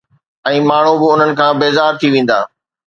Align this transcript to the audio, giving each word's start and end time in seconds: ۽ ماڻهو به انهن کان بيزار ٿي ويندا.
۽ 0.51 0.57
ماڻهو 0.69 0.93
به 1.03 1.07
انهن 1.17 1.31
کان 1.43 1.51
بيزار 1.65 1.91
ٿي 1.99 2.07
ويندا. 2.17 2.39